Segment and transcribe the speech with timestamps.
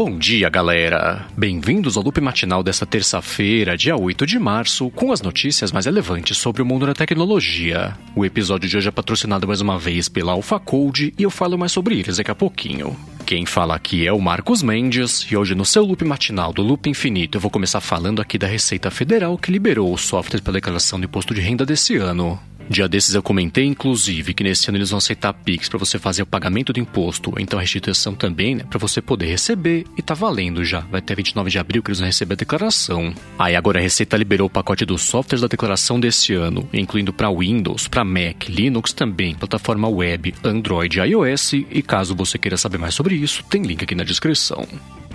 [0.00, 1.26] Bom dia, galera!
[1.36, 6.38] Bem-vindos ao loop matinal desta terça-feira, dia 8 de março, com as notícias mais relevantes
[6.38, 7.94] sobre o mundo da tecnologia.
[8.16, 11.72] O episódio de hoje é patrocinado mais uma vez pela AlphaCode e eu falo mais
[11.72, 12.96] sobre eles daqui a pouquinho.
[13.26, 16.88] Quem fala aqui é o Marcos Mendes e hoje no seu loop matinal do Loop
[16.88, 20.98] Infinito eu vou começar falando aqui da Receita Federal que liberou o software para declaração
[20.98, 22.40] do imposto de renda desse ano.
[22.70, 26.22] Dia desses eu comentei, inclusive, que nesse ano eles vão aceitar Pix para você fazer
[26.22, 30.14] o pagamento do imposto, então a restituição também, né, para você poder receber e tá
[30.14, 30.78] valendo já.
[30.82, 33.12] Vai até 29 de abril que eles vão receber a declaração.
[33.36, 37.28] Aí agora a Receita liberou o pacote dos softwares da declaração desse ano, incluindo para
[37.28, 42.94] Windows, para Mac, Linux também, plataforma web, Android iOS, e caso você queira saber mais
[42.94, 44.64] sobre isso, tem link aqui na descrição.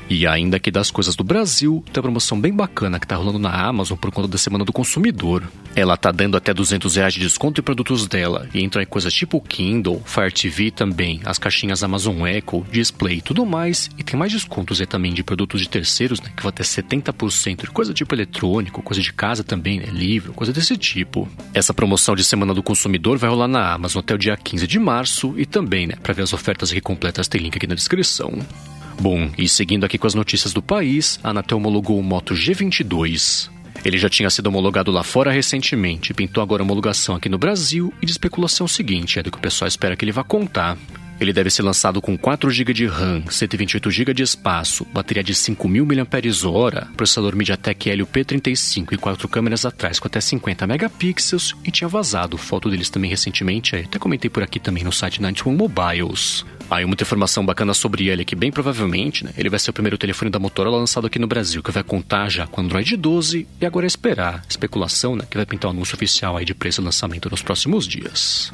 [0.09, 3.39] E ainda que das coisas do Brasil, tem uma promoção bem bacana que tá rolando
[3.39, 5.43] na Amazon por conta da Semana do Consumidor.
[5.75, 9.13] Ela tá dando até 200 reais de desconto em produtos dela, e entram em coisas
[9.13, 14.17] tipo Kindle, Fire TV também, as caixinhas Amazon Echo, display e tudo mais, e tem
[14.17, 17.93] mais descontos aí também de produtos de terceiros, né, que vão até 70%, de coisa
[17.93, 21.27] tipo eletrônico, coisa de casa também, né, livro, coisa desse tipo.
[21.53, 24.79] Essa promoção de Semana do Consumidor vai rolar na Amazon até o dia 15 de
[24.79, 28.31] março, e também, né, para ver as ofertas aqui completas tem link aqui na descrição.
[28.99, 33.49] Bom, e seguindo aqui com as notícias do país, a Anatel homologou o Moto G22.
[33.83, 38.05] Ele já tinha sido homologado lá fora recentemente, pintou agora homologação aqui no Brasil e
[38.05, 40.77] de especulação seguinte, é do que o pessoal espera que ele vá contar.
[41.19, 45.33] Ele deve ser lançado com 4 GB de RAM, 128 GB de espaço, bateria de
[45.33, 51.71] 5.000 mAh, processador MediaTek Helio P35 e quatro câmeras atrás com até 50 megapixels e
[51.71, 56.43] tinha vazado foto deles também recentemente, até comentei por aqui também no site 91 Mobiles.
[56.69, 59.97] Aí muita informação bacana sobre ele, que bem provavelmente né, ele vai ser o primeiro
[59.97, 63.65] telefone da Motorola lançado aqui no Brasil, que vai contar já com Android 12 e
[63.65, 64.43] agora é esperar.
[64.49, 67.43] Especulação, né, que vai pintar o um anúncio oficial aí de preço e lançamento nos
[67.43, 68.51] próximos dias.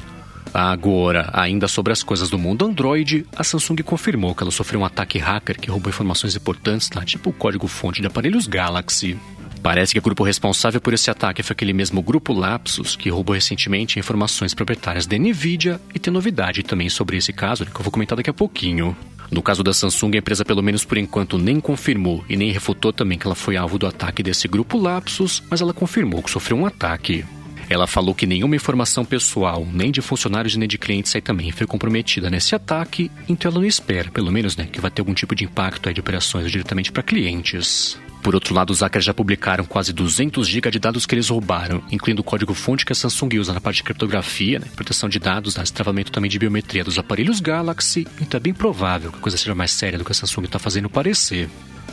[0.52, 4.84] Agora, ainda sobre as coisas do mundo Android, a Samsung confirmou que ela sofreu um
[4.84, 9.18] ataque hacker que roubou informações importantes lá, tipo o código-fonte de aparelhos Galaxy.
[9.62, 13.34] Parece que o grupo responsável por esse ataque foi aquele mesmo grupo Lapsus, que roubou
[13.34, 17.92] recentemente informações proprietárias da Nvidia, e tem novidade também sobre esse caso, que eu vou
[17.92, 18.96] comentar daqui a pouquinho.
[19.30, 22.92] No caso da Samsung, a empresa, pelo menos por enquanto, nem confirmou e nem refutou
[22.92, 26.58] também que ela foi alvo do ataque desse grupo Lapsus, mas ela confirmou que sofreu
[26.58, 27.24] um ataque.
[27.70, 31.66] Ela falou que nenhuma informação pessoal, nem de funcionários nem de clientes aí também foi
[31.68, 35.36] comprometida nesse ataque, então ela não espera, pelo menos, né, que vai ter algum tipo
[35.36, 37.96] de impacto de operações diretamente para clientes.
[38.22, 41.82] Por outro lado, os hackers já publicaram quase 200 GB de dados que eles roubaram,
[41.90, 45.56] incluindo o código-fonte que a Samsung usa na parte de criptografia, né, proteção de dados,
[45.56, 49.36] né, travamento também de biometria dos aparelhos Galaxy, então é bem provável que a coisa
[49.36, 51.48] seja mais séria do que a Samsung está fazendo parecer.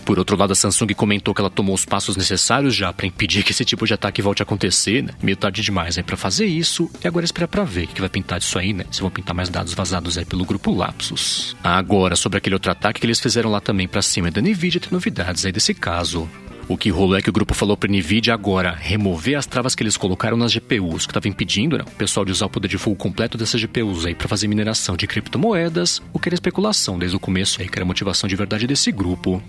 [0.09, 3.43] Por outro lado, a Samsung comentou que ela tomou os passos necessários já para impedir
[3.43, 5.13] que esse tipo de ataque volte a acontecer, né?
[5.21, 8.09] Meio tarde demais aí para fazer isso, e agora espera para ver o que vai
[8.09, 8.85] pintar disso aí, né?
[8.89, 11.55] Se vão pintar mais dados vazados aí pelo grupo Lapsus.
[11.63, 14.91] Agora, sobre aquele outro ataque que eles fizeram lá também para cima da Nvidia, tem
[14.91, 16.27] novidades aí desse caso.
[16.67, 19.83] O que rolou é que o grupo falou para Nvidia agora remover as travas que
[19.83, 22.79] eles colocaram nas GPUs, que estavam impedindo né, o pessoal de usar o poder de
[22.79, 27.15] fogo completo dessas GPUs aí para fazer mineração de criptomoedas, o que era especulação desde
[27.15, 29.39] o começo aí, que era a motivação de verdade desse grupo.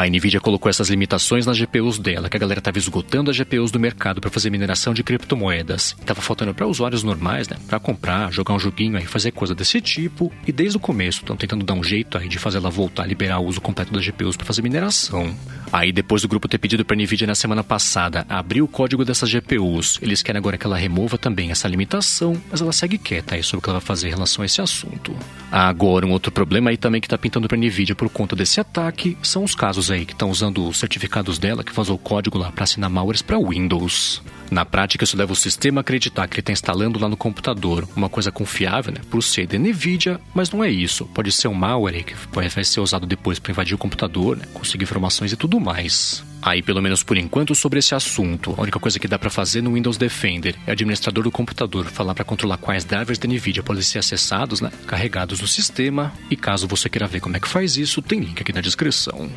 [0.00, 3.70] A Nvidia colocou essas limitações nas GPUs dela, que a galera estava esgotando as GPUs
[3.70, 5.94] do mercado para fazer mineração de criptomoedas.
[6.06, 9.78] Tava faltando para usuários normais, né, para comprar, jogar um joguinho aí, fazer coisa desse
[9.78, 10.32] tipo.
[10.46, 13.06] E desde o começo estão tentando dar um jeito aí de fazer ela voltar a
[13.06, 15.36] liberar o uso completo das GPUs para fazer mineração.
[15.70, 19.28] Aí depois do grupo ter pedido para Nvidia na semana passada abrir o código dessas
[19.28, 23.42] GPUs, eles querem agora que ela remova também essa limitação, mas ela segue quieta aí
[23.42, 25.14] sobre o que ela vai fazer em relação a esse assunto.
[25.52, 29.18] Agora um outro problema aí também que está pintando para Nvidia por conta desse ataque
[29.22, 32.50] são os casos aí que estão usando os certificados dela que vazou o código lá
[32.50, 34.22] para assinar malwares para Windows.
[34.50, 37.88] Na prática, isso leva o sistema a acreditar que ele está instalando lá no computador
[37.94, 41.04] uma coisa confiável, né, por ser da NVIDIA, mas não é isso.
[41.06, 44.84] Pode ser um malware que vai ser usado depois para invadir o computador, né, conseguir
[44.84, 46.24] informações e tudo mais.
[46.42, 49.62] Aí, pelo menos por enquanto, sobre esse assunto, a única coisa que dá para fazer
[49.62, 53.82] no Windows Defender é administrador do computador falar para controlar quais drivers da NVIDIA podem
[53.82, 57.76] ser acessados, né, carregados no sistema, e caso você queira ver como é que faz
[57.76, 59.30] isso, tem link aqui na descrição.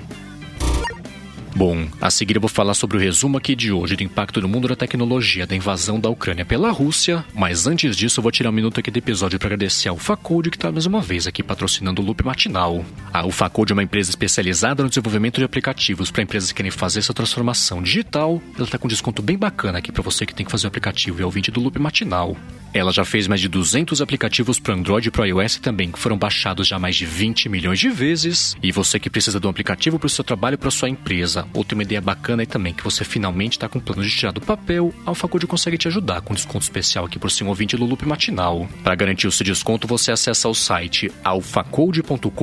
[1.55, 4.47] Bom, a seguir eu vou falar sobre o resumo aqui de hoje do impacto no
[4.47, 8.49] mundo da tecnologia da invasão da Ucrânia pela Rússia, mas antes disso eu vou tirar
[8.49, 11.43] um minuto aqui do episódio para agradecer ao Facode que está mais uma vez aqui
[11.43, 12.83] patrocinando o Loop Matinal.
[13.13, 16.99] A Ufacode é uma empresa especializada no desenvolvimento de aplicativos para empresas que querem fazer
[16.99, 18.41] essa transformação digital.
[18.55, 20.69] Ela está com um desconto bem bacana aqui para você que tem que fazer o
[20.69, 22.35] aplicativo e é ouvinte do Loop Matinal.
[22.73, 26.17] Ela já fez mais de 200 aplicativos para Android e para iOS também, que foram
[26.17, 28.57] baixados já mais de 20 milhões de vezes.
[28.63, 31.63] E você que precisa de um aplicativo para o seu trabalho, para sua empresa, ou
[31.63, 34.41] tem uma ideia bacana aí também que você finalmente está com plano de tirar do
[34.41, 37.85] papel, a AlphaCode consegue te ajudar com desconto especial aqui por ser um ouvinte do
[37.85, 38.67] Loop Matinal.
[38.83, 42.33] Para garantir o seu desconto, você acessa o site alphacode.com.br,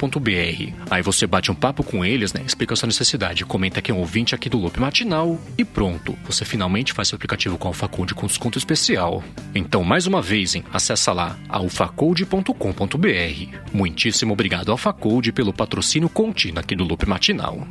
[0.00, 0.72] alphacode.com.br.
[0.90, 2.42] Aí você bate um papo com eles, né?
[2.44, 6.16] Explica a sua necessidade, comenta que é um ouvinte aqui do Loop Matinal e pronto,
[6.24, 9.22] você finalmente faz seu aplicativo com AlphaCode com desconto especial.
[9.54, 13.56] Então, mais uma vez, hein, acessa lá alphacode.com.br.
[13.72, 17.66] Muitíssimo obrigado, AlphaCode, pelo patrocínio contínuo aqui do Loop Matinal.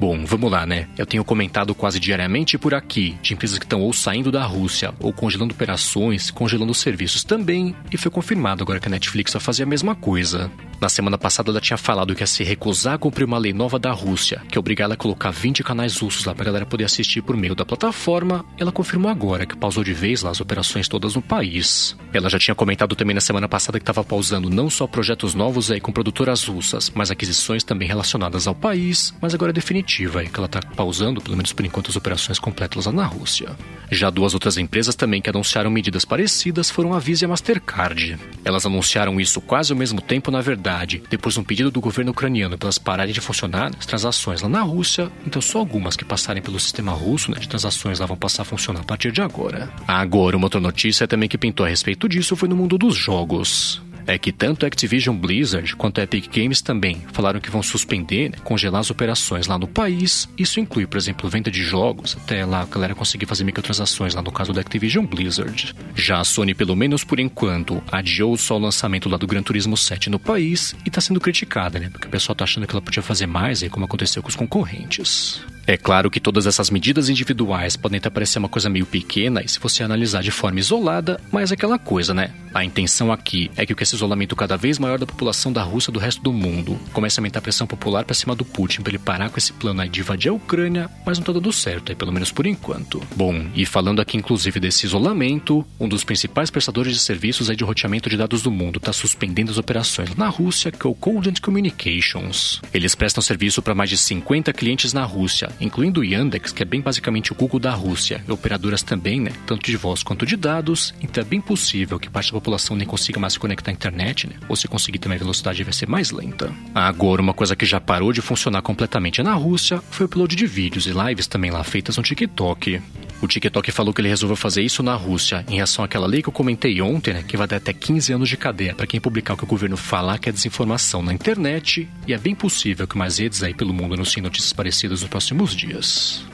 [0.00, 0.86] Bom, vamos lá, né?
[0.96, 4.94] Eu tenho comentado quase diariamente por aqui de empresas que estão ou saindo da Rússia,
[5.00, 9.64] ou congelando operações, congelando serviços também, e foi confirmado agora que a Netflix vai fazer
[9.64, 10.48] a mesma coisa.
[10.80, 13.76] Na semana passada ela tinha falado que ia se recusar a cumprir uma lei nova
[13.76, 17.20] da Rússia, que obriga ela a colocar 20 canais russos lá pra galera poder assistir
[17.20, 18.44] por meio da plataforma.
[18.56, 21.96] Ela confirmou agora que pausou de vez lá as operações todas no país.
[22.12, 25.72] Ela já tinha comentado também na semana passada que estava pausando não só projetos novos
[25.72, 29.87] aí com produtoras russas, mas aquisições também relacionadas ao país, mas agora é definitivo
[30.18, 33.50] aí que ela está pausando, pelo menos por enquanto, as operações completas lá na Rússia.
[33.90, 38.18] Já duas outras empresas também que anunciaram medidas parecidas foram a Visa e a Mastercard.
[38.44, 41.80] Elas anunciaram isso quase ao mesmo tempo, na verdade verdade, depois de um pedido do
[41.80, 45.96] governo ucraniano para elas pararem de funcionar, as transações lá na Rússia, então só algumas
[45.96, 49.12] que passarem pelo sistema russo né, de transações lá vão passar a funcionar a partir
[49.12, 49.70] de agora.
[49.86, 53.80] Agora, uma outra notícia também que pintou a respeito disso foi no mundo dos jogos
[54.08, 58.30] é que tanto a Activision Blizzard quanto a Epic Games também falaram que vão suspender,
[58.30, 60.26] né, congelar as operações lá no país.
[60.38, 64.22] Isso inclui, por exemplo, venda de jogos, até lá a galera conseguir fazer microtransações lá
[64.22, 65.74] no caso da Activision Blizzard.
[65.94, 69.76] Já a Sony, pelo menos por enquanto, adiou só o lançamento lá do Gran Turismo
[69.76, 71.90] 7 no país e está sendo criticada, né?
[71.90, 74.36] Porque o pessoal tá achando que ela podia fazer mais aí, como aconteceu com os
[74.36, 75.42] concorrentes.
[75.66, 79.48] É claro que todas essas medidas individuais podem até parecer uma coisa meio pequena e
[79.48, 82.30] se você analisar de forma isolada, mas é aquela coisa, né?
[82.58, 85.92] A intenção aqui é que com esse isolamento cada vez maior da população da Rússia
[85.92, 88.90] do resto do mundo comece a aumentar a pressão popular para cima do Putin para
[88.90, 91.92] ele parar com esse plano aí de invadir a Ucrânia, mas não tá dando certo
[91.92, 93.00] aí, pelo menos por enquanto.
[93.14, 97.62] Bom, e falando aqui inclusive desse isolamento, um dos principais prestadores de serviços aí de
[97.62, 101.38] roteamento de dados do mundo está suspendendo as operações na Rússia, que é o Cogent
[101.40, 102.60] Communications.
[102.74, 106.66] Eles prestam serviço para mais de 50 clientes na Rússia incluindo o Yandex, que é
[106.66, 110.36] bem basicamente o Google da Rússia, e operadoras também, né, tanto de voz quanto de
[110.36, 113.74] dados, então é bem possível que parte da população nem consiga mais se conectar à
[113.74, 116.52] internet, né, ou se conseguir também a velocidade vai ser mais lenta.
[116.74, 120.46] Agora, uma coisa que já parou de funcionar completamente na Rússia foi o upload de
[120.46, 122.80] vídeos e lives também lá feitas no TikTok.
[123.20, 126.28] O TikTok falou que ele resolveu fazer isso na Rússia, em reação àquela lei que
[126.28, 129.34] eu comentei ontem, né, que vai dar até 15 anos de cadeia para quem publicar
[129.34, 132.96] o que o governo falar que é desinformação na internet, e é bem possível que
[132.96, 136.24] mais redes aí pelo mundo anunciem notícias parecidas nos próximos dias.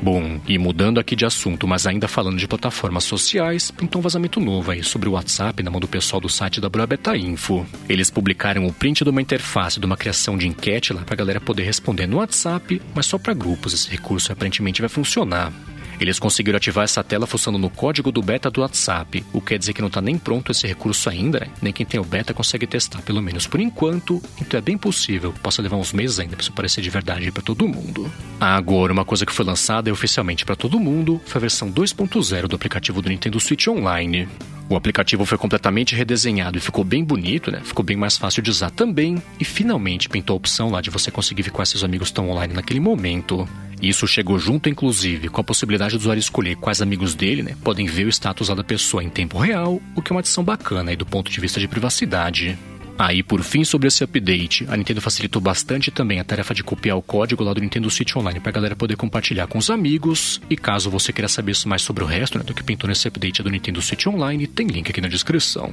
[0.00, 4.38] Bom, e mudando aqui de assunto, mas ainda falando de plataformas sociais, pintou um vazamento
[4.38, 7.66] novo aí sobre o WhatsApp na mão do pessoal do site da Beta Info.
[7.88, 11.40] Eles publicaram o print de uma interface de uma criação de enquete lá pra galera
[11.40, 13.74] poder responder no WhatsApp, mas só para grupos.
[13.74, 15.52] Esse recurso aparentemente vai funcionar.
[16.00, 19.58] Eles conseguiram ativar essa tela funcionando no código do beta do WhatsApp, o que quer
[19.58, 21.48] dizer que não está nem pronto esse recurso ainda, né?
[21.60, 25.32] nem quem tem o beta consegue testar, pelo menos por enquanto, então é bem possível
[25.42, 28.10] possa levar uns meses ainda para isso parecer de verdade para todo mundo.
[28.38, 32.56] Agora, uma coisa que foi lançada oficialmente para todo mundo foi a versão 2.0 do
[32.56, 34.28] aplicativo do Nintendo Switch Online.
[34.70, 37.62] O aplicativo foi completamente redesenhado e ficou bem bonito, né?
[37.64, 39.22] Ficou bem mais fácil de usar também.
[39.40, 42.52] E finalmente pintou a opção lá de você conseguir ver quais seus amigos estão online
[42.52, 43.48] naquele momento.
[43.80, 47.86] Isso chegou junto, inclusive, com a possibilidade do usuário escolher quais amigos dele né, podem
[47.86, 50.96] ver o status da pessoa em tempo real, o que é uma adição bacana aí
[50.96, 52.58] do ponto de vista de privacidade.
[52.98, 56.96] Aí, por fim, sobre esse update, a Nintendo facilitou bastante também a tarefa de copiar
[56.96, 60.40] o código lá do Nintendo Switch Online para a galera poder compartilhar com os amigos.
[60.50, 63.40] E caso você queira saber mais sobre o resto né, do que pintou nesse update
[63.40, 65.72] do Nintendo Switch Online, tem link aqui na descrição.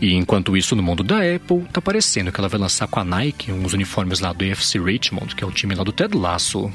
[0.00, 3.04] E enquanto isso, no mundo da Apple, tá parecendo que ela vai lançar com a
[3.04, 6.70] Nike uns uniformes lá do UFC Richmond, que é o time lá do Ted Lasso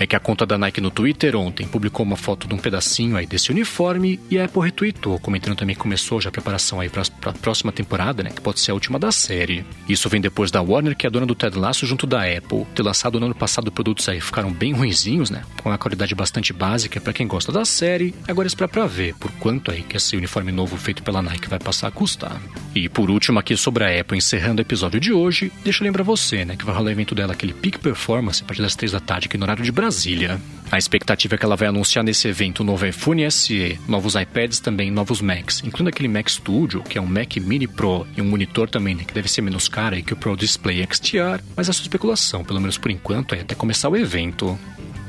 [0.00, 3.18] é que a conta da Nike no Twitter ontem publicou uma foto de um pedacinho
[3.18, 6.88] aí desse uniforme e a Apple retweetou, comentando também que começou já a preparação aí
[6.88, 9.62] para a próxima temporada, né, que pode ser a última da série.
[9.86, 12.64] Isso vem depois da Warner, que é a dona do Ted Lasso, junto da Apple,
[12.74, 16.54] ter lançado no ano passado produtos aí ficaram bem ruinzinhos, né, com uma qualidade bastante
[16.54, 18.14] básica para quem gosta da série.
[18.26, 21.58] Agora espera para ver por quanto aí que esse uniforme novo feito pela Nike vai
[21.58, 22.40] passar a custar.
[22.74, 26.04] E por último aqui sobre a Apple, encerrando o episódio de hoje, deixa eu lembrar
[26.04, 28.92] você, né, que vai rolar o evento dela, aquele Peak Performance, a partir das três
[28.92, 30.40] da tarde aqui no horário de Brasil Brasília.
[30.70, 34.60] A expectativa é que ela vai anunciar nesse evento um novo iPhone SE, novos iPads
[34.60, 38.24] também, novos Macs, incluindo aquele Mac Studio, que é um Mac Mini Pro, e um
[38.24, 41.72] monitor também, né, que deve ser menos caro que o Pro Display XDR, mas é
[41.72, 44.56] sua especulação, pelo menos por enquanto, é até começar o evento.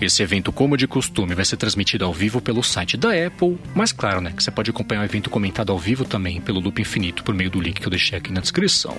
[0.02, 3.92] Esse evento, como de costume, vai ser transmitido ao vivo pelo site da Apple, mas
[3.92, 7.24] claro, né, que você pode acompanhar o evento comentado ao vivo também pelo Loop Infinito
[7.24, 8.98] por meio do link que eu deixei aqui na descrição.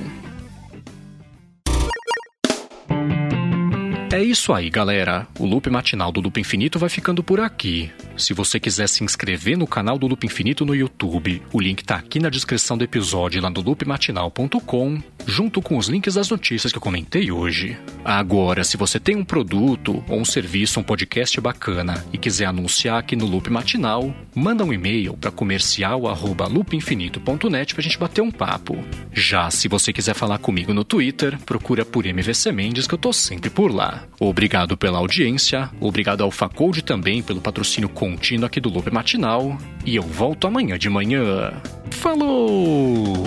[4.12, 5.26] É isso aí, galera.
[5.38, 7.90] O loop matinal do Loop Infinito vai ficando por aqui.
[8.16, 11.96] Se você quiser se inscrever no canal do Loop Infinito no YouTube, o link tá
[11.96, 16.78] aqui na descrição do episódio lá no loopmatinal.com, junto com os links das notícias que
[16.78, 17.78] eu comentei hoje.
[18.04, 22.98] Agora, se você tem um produto ou um serviço, um podcast bacana e quiser anunciar
[22.98, 28.78] aqui no Loop Matinal, manda um e-mail para comercial@loopinfinito.net pra gente bater um papo.
[29.12, 33.12] Já se você quiser falar comigo no Twitter, procura por MVC Mendes que eu tô
[33.12, 34.04] sempre por lá.
[34.20, 39.96] Obrigado pela audiência, obrigado ao Facode também pelo patrocínio contínuo aqui do Loop Matinal, e
[39.96, 41.52] eu volto amanhã de manhã.
[41.90, 43.24] Falou!